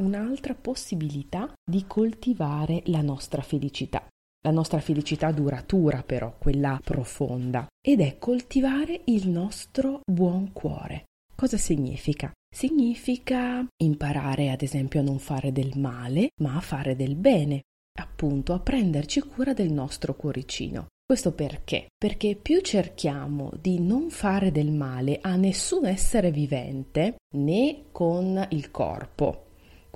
un'altra 0.00 0.54
possibilità 0.54 1.52
di 1.64 1.84
coltivare 1.86 2.82
la 2.86 3.02
nostra 3.02 3.42
felicità. 3.42 4.06
La 4.44 4.50
nostra 4.52 4.80
felicità 4.80 5.32
duratura 5.32 6.02
però, 6.02 6.36
quella 6.38 6.80
profonda, 6.82 7.66
ed 7.84 8.00
è 8.00 8.18
coltivare 8.18 9.02
il 9.06 9.28
nostro 9.28 10.00
buon 10.04 10.52
cuore. 10.52 11.04
Cosa 11.34 11.56
significa? 11.56 12.32
Significa 12.48 13.66
imparare 13.82 14.50
ad 14.50 14.62
esempio 14.62 15.00
a 15.00 15.04
non 15.04 15.18
fare 15.18 15.52
del 15.52 15.72
male, 15.76 16.30
ma 16.42 16.56
a 16.56 16.60
fare 16.60 16.96
del 16.96 17.14
bene, 17.14 17.62
appunto 18.00 18.54
a 18.54 18.60
prenderci 18.60 19.20
cura 19.20 19.52
del 19.52 19.72
nostro 19.72 20.14
cuoricino. 20.14 20.86
Questo 21.04 21.32
perché? 21.32 21.86
Perché 21.96 22.36
più 22.36 22.60
cerchiamo 22.60 23.50
di 23.58 23.80
non 23.80 24.10
fare 24.10 24.52
del 24.52 24.70
male 24.70 25.20
a 25.22 25.36
nessun 25.36 25.86
essere 25.86 26.30
vivente, 26.30 27.16
né 27.36 27.84
con 27.92 28.46
il 28.50 28.70
corpo, 28.70 29.46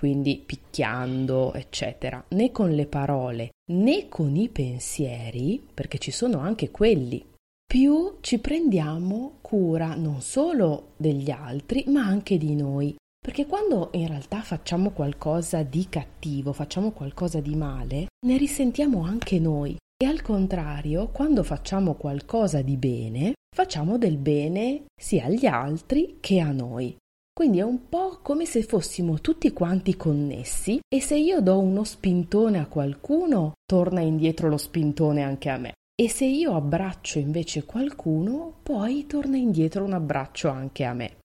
quindi 0.02 0.42
picchiando, 0.44 1.54
eccetera, 1.54 2.24
né 2.30 2.50
con 2.50 2.72
le 2.72 2.86
parole, 2.86 3.50
né 3.70 4.08
con 4.08 4.34
i 4.34 4.48
pensieri, 4.48 5.64
perché 5.72 5.98
ci 5.98 6.10
sono 6.10 6.40
anche 6.40 6.72
quelli, 6.72 7.24
più 7.64 8.16
ci 8.20 8.40
prendiamo 8.40 9.34
cura 9.40 9.94
non 9.94 10.20
solo 10.20 10.94
degli 10.96 11.30
altri, 11.30 11.84
ma 11.86 12.04
anche 12.04 12.36
di 12.36 12.56
noi. 12.56 12.96
Perché 13.16 13.46
quando 13.46 13.90
in 13.92 14.08
realtà 14.08 14.40
facciamo 14.42 14.90
qualcosa 14.90 15.62
di 15.62 15.86
cattivo, 15.88 16.52
facciamo 16.52 16.90
qualcosa 16.90 17.38
di 17.38 17.54
male, 17.54 18.08
ne 18.26 18.36
risentiamo 18.36 19.04
anche 19.04 19.38
noi. 19.38 19.76
E 19.96 20.04
al 20.04 20.20
contrario, 20.20 21.10
quando 21.12 21.44
facciamo 21.44 21.94
qualcosa 21.94 22.60
di 22.60 22.76
bene, 22.76 23.34
facciamo 23.54 23.98
del 23.98 24.16
bene 24.16 24.86
sia 25.00 25.26
agli 25.26 25.46
altri 25.46 26.16
che 26.18 26.40
a 26.40 26.50
noi. 26.50 26.96
Quindi 27.34 27.58
è 27.58 27.62
un 27.62 27.88
po' 27.88 28.18
come 28.20 28.44
se 28.44 28.62
fossimo 28.62 29.20
tutti 29.20 29.52
quanti 29.52 29.96
connessi 29.96 30.80
e 30.86 31.00
se 31.00 31.16
io 31.16 31.40
do 31.40 31.58
uno 31.58 31.82
spintone 31.82 32.58
a 32.58 32.66
qualcuno, 32.66 33.54
torna 33.64 34.00
indietro 34.00 34.48
lo 34.48 34.58
spintone 34.58 35.22
anche 35.22 35.48
a 35.48 35.56
me. 35.56 35.72
E 35.94 36.08
se 36.08 36.26
io 36.26 36.54
abbraccio 36.54 37.18
invece 37.18 37.64
qualcuno, 37.64 38.52
poi 38.62 39.06
torna 39.06 39.36
indietro 39.36 39.84
un 39.84 39.94
abbraccio 39.94 40.48
anche 40.48 40.84
a 40.84 40.92
me. 40.92 41.16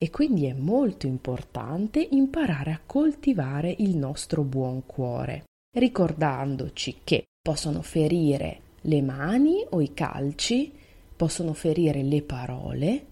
E 0.00 0.10
quindi 0.10 0.46
è 0.46 0.52
molto 0.52 1.06
importante 1.06 2.06
imparare 2.08 2.70
a 2.70 2.80
coltivare 2.84 3.74
il 3.78 3.96
nostro 3.96 4.42
buon 4.42 4.86
cuore, 4.86 5.44
ricordandoci 5.76 6.98
che 7.02 7.24
possono 7.42 7.82
ferire 7.82 8.60
le 8.82 9.02
mani 9.02 9.64
o 9.70 9.80
i 9.80 9.92
calci, 9.92 10.72
possono 11.16 11.52
ferire 11.52 12.02
le 12.02 12.22
parole, 12.22 13.06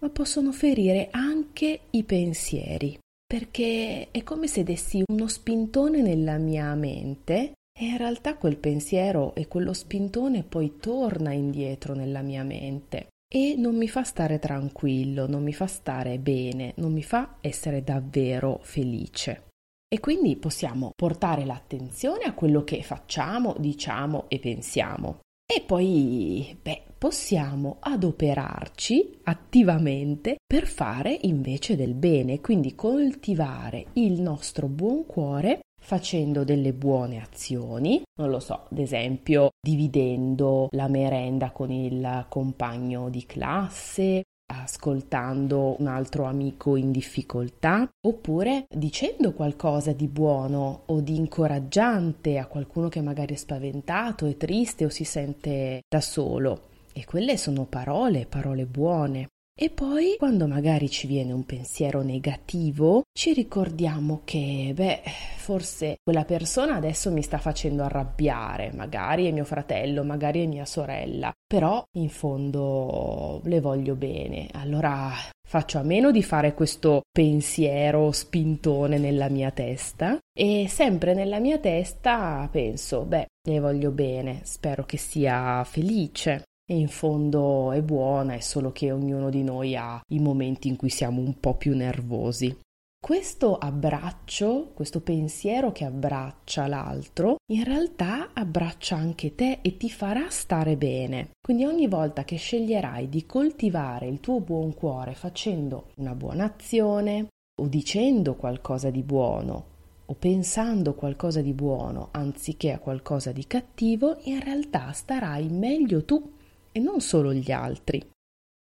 ma 0.00 0.08
possono 0.10 0.52
ferire 0.52 1.08
anche 1.10 1.37
i 1.64 2.04
pensieri, 2.04 2.98
perché 3.26 4.08
è 4.10 4.22
come 4.22 4.46
se 4.46 4.62
dessi 4.62 5.02
uno 5.08 5.26
spintone 5.26 6.02
nella 6.02 6.38
mia 6.38 6.74
mente 6.74 7.52
e 7.78 7.84
in 7.84 7.96
realtà 7.96 8.36
quel 8.36 8.56
pensiero 8.56 9.34
e 9.34 9.48
quello 9.48 9.72
spintone 9.72 10.42
poi 10.42 10.76
torna 10.78 11.32
indietro 11.32 11.94
nella 11.94 12.22
mia 12.22 12.42
mente 12.42 13.08
e 13.30 13.54
non 13.56 13.76
mi 13.76 13.88
fa 13.88 14.04
stare 14.04 14.38
tranquillo, 14.38 15.26
non 15.26 15.42
mi 15.42 15.52
fa 15.52 15.66
stare 15.66 16.18
bene, 16.18 16.72
non 16.76 16.92
mi 16.92 17.02
fa 17.02 17.36
essere 17.40 17.82
davvero 17.82 18.60
felice. 18.62 19.48
E 19.90 20.00
quindi 20.00 20.36
possiamo 20.36 20.92
portare 20.94 21.44
l'attenzione 21.44 22.24
a 22.24 22.34
quello 22.34 22.62
che 22.64 22.82
facciamo, 22.82 23.54
diciamo 23.58 24.26
e 24.28 24.38
pensiamo. 24.38 25.20
E 25.50 25.62
poi, 25.62 26.54
beh, 26.60 26.82
possiamo 26.98 27.78
adoperarci 27.80 29.20
attivamente 29.22 30.36
per 30.46 30.66
fare 30.66 31.18
invece 31.22 31.74
del 31.74 31.94
bene, 31.94 32.42
quindi 32.42 32.74
coltivare 32.74 33.86
il 33.94 34.20
nostro 34.20 34.66
buon 34.66 35.06
cuore 35.06 35.60
facendo 35.80 36.44
delle 36.44 36.74
buone 36.74 37.22
azioni, 37.22 38.02
non 38.18 38.28
lo 38.28 38.40
so, 38.40 38.66
ad 38.70 38.78
esempio 38.78 39.48
dividendo 39.58 40.68
la 40.72 40.86
merenda 40.86 41.50
con 41.50 41.70
il 41.70 42.26
compagno 42.28 43.08
di 43.08 43.24
classe, 43.24 44.24
ascoltando 44.50 45.76
un 45.78 45.86
altro 45.86 46.24
amico 46.24 46.76
in 46.76 46.90
difficoltà 46.90 47.88
oppure 48.06 48.66
dicendo 48.68 49.32
qualcosa 49.32 49.92
di 49.92 50.08
buono 50.08 50.82
o 50.86 51.00
di 51.00 51.16
incoraggiante 51.16 52.38
a 52.38 52.46
qualcuno 52.46 52.88
che 52.88 53.02
magari 53.02 53.34
è 53.34 53.36
spaventato, 53.36 54.26
è 54.26 54.36
triste 54.36 54.84
o 54.84 54.88
si 54.88 55.04
sente 55.04 55.82
da 55.88 56.00
solo. 56.00 56.68
E 56.92 57.04
quelle 57.04 57.36
sono 57.36 57.64
parole, 57.64 58.26
parole 58.26 58.66
buone. 58.66 59.28
E 59.60 59.70
poi, 59.70 60.14
quando 60.18 60.46
magari 60.46 60.88
ci 60.88 61.08
viene 61.08 61.32
un 61.32 61.44
pensiero 61.44 62.02
negativo, 62.02 63.02
ci 63.12 63.32
ricordiamo 63.32 64.20
che, 64.22 64.70
beh, 64.72 65.02
forse 65.36 65.96
quella 66.00 66.24
persona 66.24 66.76
adesso 66.76 67.10
mi 67.10 67.22
sta 67.22 67.38
facendo 67.38 67.82
arrabbiare, 67.82 68.70
magari 68.72 69.26
è 69.26 69.32
mio 69.32 69.44
fratello, 69.44 70.04
magari 70.04 70.44
è 70.44 70.46
mia 70.46 70.64
sorella, 70.64 71.32
però 71.44 71.82
in 71.96 72.08
fondo 72.08 73.40
le 73.46 73.60
voglio 73.60 73.96
bene. 73.96 74.46
Allora 74.52 75.10
faccio 75.44 75.78
a 75.78 75.82
meno 75.82 76.12
di 76.12 76.22
fare 76.22 76.54
questo 76.54 77.00
pensiero 77.10 78.12
spintone 78.12 78.96
nella 78.96 79.28
mia 79.28 79.50
testa 79.50 80.18
e 80.32 80.66
sempre 80.68 81.14
nella 81.14 81.40
mia 81.40 81.58
testa 81.58 82.48
penso, 82.52 83.02
beh, 83.02 83.26
le 83.48 83.58
voglio 83.58 83.90
bene, 83.90 84.42
spero 84.44 84.84
che 84.84 84.98
sia 84.98 85.64
felice, 85.64 86.44
e 86.70 86.76
in 86.76 86.88
fondo 86.88 87.72
è 87.72 87.80
buona, 87.80 88.34
è 88.34 88.40
solo 88.40 88.72
che 88.72 88.92
ognuno 88.92 89.30
di 89.30 89.42
noi 89.42 89.74
ha 89.74 90.02
i 90.08 90.18
momenti 90.18 90.68
in 90.68 90.76
cui 90.76 90.90
siamo 90.90 91.22
un 91.22 91.40
po' 91.40 91.54
più 91.54 91.74
nervosi. 91.74 92.54
Questo 93.00 93.56
abbraccio, 93.56 94.72
questo 94.74 95.00
pensiero 95.00 95.72
che 95.72 95.86
abbraccia 95.86 96.66
l'altro, 96.66 97.36
in 97.52 97.64
realtà 97.64 98.32
abbraccia 98.34 98.96
anche 98.96 99.34
te 99.34 99.60
e 99.62 99.78
ti 99.78 99.88
farà 99.88 100.28
stare 100.28 100.76
bene. 100.76 101.30
Quindi 101.40 101.64
ogni 101.64 101.88
volta 101.88 102.24
che 102.24 102.36
sceglierai 102.36 103.08
di 103.08 103.24
coltivare 103.24 104.06
il 104.06 104.20
tuo 104.20 104.40
buon 104.40 104.74
cuore 104.74 105.14
facendo 105.14 105.92
una 105.96 106.14
buona 106.14 106.44
azione 106.44 107.28
o 107.62 107.66
dicendo 107.66 108.34
qualcosa 108.34 108.90
di 108.90 109.02
buono 109.02 109.76
o 110.04 110.14
pensando 110.14 110.92
qualcosa 110.92 111.40
di 111.40 111.54
buono 111.54 112.08
anziché 112.10 112.72
a 112.72 112.78
qualcosa 112.78 113.32
di 113.32 113.46
cattivo, 113.46 114.18
in 114.24 114.42
realtà 114.42 114.92
starai 114.92 115.48
meglio 115.48 116.04
tu 116.04 116.36
e 116.78 116.80
non 116.80 117.00
solo 117.00 117.34
gli 117.34 117.50
altri. 117.50 118.00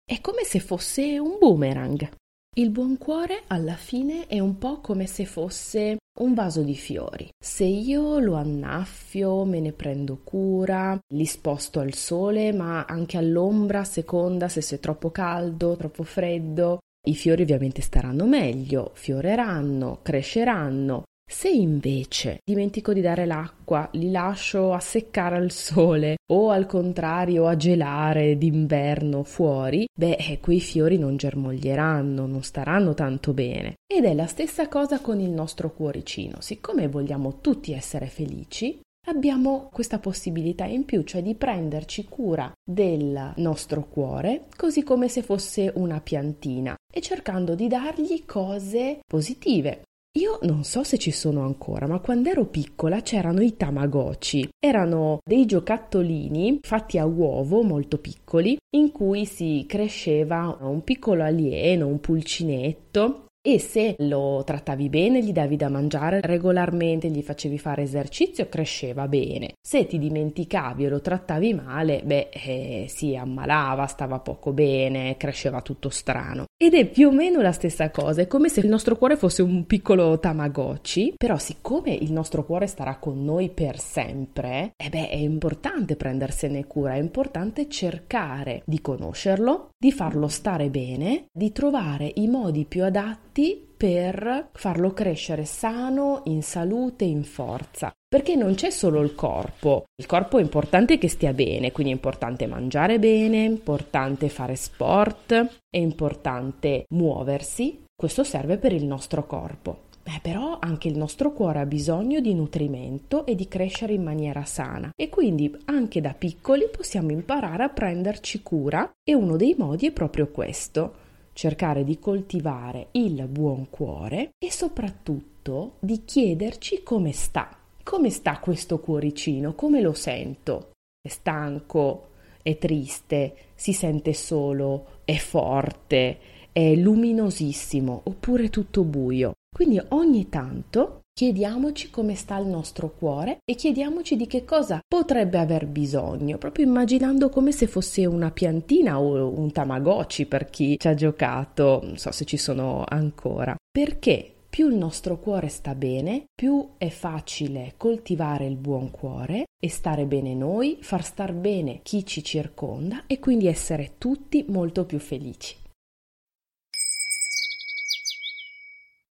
È 0.03 0.21
come 0.21 0.43
se 0.43 0.59
fosse 0.59 1.19
un 1.19 1.37
boomerang. 1.37 2.09
Il 2.55 2.71
buon 2.71 2.97
cuore 2.97 3.43
alla 3.47 3.75
fine 3.75 4.25
è 4.25 4.39
un 4.39 4.57
po' 4.57 4.79
come 4.79 5.05
se 5.05 5.25
fosse 5.25 5.97
un 6.21 6.33
vaso 6.33 6.63
di 6.63 6.73
fiori. 6.73 7.29
Se 7.37 7.65
io 7.65 8.17
lo 8.17 8.33
annaffio, 8.33 9.43
me 9.43 9.59
ne 9.59 9.73
prendo 9.73 10.21
cura, 10.23 10.97
li 11.13 11.25
sposto 11.25 11.79
al 11.79 11.93
sole, 11.93 12.53
ma 12.53 12.85
anche 12.85 13.17
all'ombra 13.17 13.81
a 13.81 13.83
seconda 13.83 14.47
se 14.47 14.61
è 14.75 14.79
troppo 14.79 15.11
caldo, 15.11 15.75
troppo 15.75 16.03
freddo, 16.03 16.79
i 17.07 17.13
fiori 17.13 17.43
ovviamente 17.43 17.81
staranno 17.81 18.25
meglio, 18.25 18.91
fioreranno, 18.95 19.99
cresceranno, 20.01 21.03
se 21.29 21.49
invece 21.49 22.39
dimentico 22.43 22.93
di 22.93 23.01
dare 23.01 23.25
l'acqua, 23.25 23.89
li 23.93 24.09
lascio 24.11 24.71
a 24.71 24.79
seccare 24.79 25.35
al 25.35 25.51
sole 25.51 26.15
o 26.31 26.49
al 26.49 26.65
contrario 26.65 27.47
a 27.47 27.57
gelare 27.57 28.37
d'inverno 28.37 29.23
fuori, 29.23 29.87
beh, 29.93 30.15
eh, 30.15 30.39
quei 30.39 30.61
fiori 30.61 30.97
non 30.97 31.17
germoglieranno, 31.17 32.25
non 32.25 32.43
staranno 32.43 32.93
tanto 32.93 33.33
bene. 33.33 33.75
Ed 33.85 34.05
è 34.05 34.13
la 34.13 34.25
stessa 34.25 34.69
cosa 34.69 34.99
con 35.01 35.19
il 35.19 35.29
nostro 35.29 35.73
cuoricino. 35.73 36.37
Siccome 36.39 36.87
vogliamo 36.87 37.39
tutti 37.41 37.73
essere 37.73 38.07
felici, 38.07 38.79
abbiamo 39.07 39.69
questa 39.71 39.99
possibilità 39.99 40.65
in 40.65 40.85
più, 40.85 41.03
cioè 41.03 41.21
di 41.21 41.35
prenderci 41.35 42.05
cura 42.05 42.51
del 42.63 43.33
nostro 43.35 43.87
cuore, 43.87 44.45
così 44.55 44.83
come 44.83 45.07
se 45.07 45.21
fosse 45.21 45.71
una 45.75 45.99
piantina, 46.01 46.75
e 46.91 47.01
cercando 47.01 47.55
di 47.55 47.67
dargli 47.67 48.25
cose 48.25 48.99
positive, 49.05 49.83
io 50.17 50.39
non 50.41 50.63
so 50.63 50.83
se 50.83 50.97
ci 50.97 51.11
sono 51.11 51.43
ancora, 51.43 51.87
ma 51.87 51.99
quando 51.99 52.29
ero 52.29 52.45
piccola 52.45 53.01
c'erano 53.01 53.41
i 53.41 53.55
tamagotchi. 53.55 54.49
Erano 54.59 55.19
dei 55.23 55.45
giocattolini 55.45 56.59
fatti 56.63 56.97
a 56.97 57.05
uovo 57.05 57.61
molto 57.61 57.99
piccoli 57.99 58.57
in 58.75 58.91
cui 58.91 59.25
si 59.25 59.65
cresceva 59.67 60.57
un 60.61 60.83
piccolo 60.83 61.23
alieno, 61.23 61.85
un 61.85 61.99
pulcinetto 61.99 63.26
e 63.41 63.59
se 63.59 63.95
lo 63.99 64.43
trattavi 64.45 64.89
bene, 64.89 65.23
gli 65.23 65.31
davi 65.31 65.55
da 65.55 65.69
mangiare 65.69 66.19
regolarmente, 66.21 67.09
gli 67.09 67.21
facevi 67.21 67.57
fare 67.57 67.83
esercizio, 67.83 68.49
cresceva 68.49 69.07
bene. 69.07 69.53
Se 69.61 69.87
ti 69.87 69.97
dimenticavi 69.97 70.85
o 70.85 70.89
lo 70.89 71.01
trattavi 71.01 71.53
male, 71.53 72.01
beh, 72.03 72.29
eh, 72.31 72.85
si 72.89 73.15
ammalava, 73.15 73.87
stava 73.87 74.19
poco 74.19 74.51
bene, 74.51 75.15
cresceva 75.15 75.61
tutto 75.61 75.89
strano. 75.89 76.45
Ed 76.59 76.73
è 76.73 76.87
più 76.87 77.07
o 77.07 77.11
meno 77.11 77.39
la 77.41 77.51
stessa 77.51 77.89
cosa, 77.89 78.21
è 78.21 78.27
come 78.27 78.49
se 78.49 78.59
il 78.59 78.67
nostro 78.67 78.97
cuore 78.97 79.15
fosse 79.15 79.43
un 79.43 79.65
piccolo 79.65 80.19
Tamagotchi, 80.19 81.13
però 81.15 81.37
siccome 81.37 81.93
il 81.93 82.11
nostro 82.11 82.43
cuore 82.43 82.67
starà 82.67 82.97
con 82.97 83.23
noi 83.23 83.49
per 83.49 83.79
sempre, 83.79 84.71
eh 84.75 84.89
beh, 84.89 85.09
è 85.09 85.15
importante 85.15 85.95
prendersene 85.95 86.65
cura, 86.65 86.95
è 86.95 86.99
importante 86.99 87.69
cercare 87.69 88.63
di 88.65 88.81
conoscerlo, 88.81 89.69
di 89.77 89.91
farlo 89.91 90.27
stare 90.27 90.69
bene, 90.69 91.27
di 91.31 91.51
trovare 91.51 92.11
i 92.15 92.27
modi 92.27 92.65
più 92.65 92.83
adatti 92.83 93.36
fatti 93.37 93.65
per 93.77 94.49
farlo 94.53 94.91
crescere 94.91 95.45
sano, 95.45 96.21
in 96.25 96.41
salute, 96.41 97.03
in 97.05 97.23
forza. 97.23 97.93
Perché 98.07 98.35
non 98.35 98.55
c'è 98.55 98.71
solo 98.71 99.01
il 99.01 99.13
corpo, 99.13 99.83
il 99.95 100.07
corpo 100.07 100.39
è 100.39 100.41
importante 100.41 100.97
che 100.97 101.07
stia 101.07 101.33
bene, 101.33 101.71
quindi 101.71 101.91
è 101.91 101.95
importante 101.95 102.47
mangiare 102.47 102.97
bene, 102.97 103.45
è 103.45 103.47
importante 103.47 104.29
fare 104.29 104.55
sport, 104.55 105.33
è 105.69 105.77
importante 105.77 106.85
muoversi, 106.89 107.83
questo 107.95 108.23
serve 108.23 108.57
per 108.57 108.73
il 108.73 108.85
nostro 108.85 109.27
corpo. 109.27 109.85
Beh, 110.01 110.21
però 110.23 110.57
anche 110.59 110.87
il 110.87 110.97
nostro 110.97 111.33
cuore 111.33 111.59
ha 111.59 111.65
bisogno 111.65 112.21
di 112.21 112.33
nutrimento 112.33 113.25
e 113.25 113.35
di 113.35 113.47
crescere 113.49 113.93
in 113.93 114.03
maniera 114.03 114.45
sana 114.45 114.89
e 114.95 115.09
quindi 115.09 115.53
anche 115.65 115.99
da 115.99 116.15
piccoli 116.17 116.69
possiamo 116.75 117.11
imparare 117.11 117.63
a 117.63 117.69
prenderci 117.69 118.41
cura 118.41 118.89
e 119.03 119.13
uno 119.13 119.35
dei 119.35 119.53
modi 119.57 119.87
è 119.87 119.91
proprio 119.91 120.29
questo, 120.29 121.05
cercare 121.37 121.83
di 121.83 121.99
coltivare 121.99 122.87
il 122.93 123.27
buon 123.27 123.69
cuore 123.69 124.31
e 124.43 124.51
soprattutto 124.51 125.73
di 125.77 126.03
chiederci 126.03 126.81
come 126.81 127.11
sta. 127.11 127.55
Come 127.83 128.09
sta 128.09 128.39
questo 128.39 128.79
cuoricino? 128.79 129.53
Come 129.53 129.81
lo 129.81 129.93
sento? 129.93 130.71
È 130.99 131.09
stanco? 131.09 132.07
È 132.41 132.57
triste? 132.57 133.35
Si 133.53 133.71
sente 133.71 134.15
solo? 134.15 135.01
È 135.05 135.15
forte? 135.17 136.17
È 136.51 136.73
luminosissimo? 136.73 138.01
Oppure 138.05 138.49
tutto 138.49 138.83
buio? 138.83 139.33
Quindi 139.55 139.79
ogni 139.89 140.29
tanto 140.29 141.01
chiediamoci 141.17 141.89
come 141.89 142.13
sta 142.13 142.37
il 142.37 142.45
nostro 142.45 142.93
cuore 142.95 143.39
e 143.43 143.55
chiediamoci 143.55 144.15
di 144.15 144.27
che 144.27 144.45
cosa 144.45 144.79
potrebbe 144.87 145.39
aver 145.39 145.65
bisogno, 145.65 146.37
proprio 146.37 146.67
immaginando 146.67 147.29
come 147.29 147.51
se 147.51 147.65
fosse 147.65 148.05
una 148.05 148.29
piantina 148.29 148.99
o 148.99 149.27
un 149.35 149.51
tamagotchi 149.51 150.27
per 150.27 150.47
chi 150.51 150.77
ci 150.77 150.87
ha 150.87 150.93
giocato, 150.93 151.79
non 151.81 151.97
so 151.97 152.11
se 152.11 152.23
ci 152.23 152.37
sono 152.37 152.83
ancora. 152.87 153.55
Perché 153.71 154.31
più 154.47 154.69
il 154.69 154.75
nostro 154.75 155.17
cuore 155.17 155.47
sta 155.47 155.73
bene, 155.73 156.25
più 156.35 156.73
è 156.77 156.89
facile 156.89 157.73
coltivare 157.77 158.45
il 158.45 158.55
buon 158.55 158.91
cuore 158.91 159.45
e 159.59 159.71
stare 159.71 160.05
bene 160.05 160.35
noi, 160.35 160.77
far 160.81 161.03
star 161.03 161.33
bene 161.33 161.79
chi 161.81 162.05
ci 162.05 162.23
circonda 162.23 163.05
e 163.07 163.17
quindi 163.17 163.47
essere 163.47 163.93
tutti 163.97 164.45
molto 164.49 164.85
più 164.85 164.99
felici. 164.99 165.55